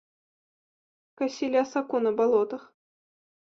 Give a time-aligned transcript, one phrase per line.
[1.21, 2.67] Касілі асаку на балотах.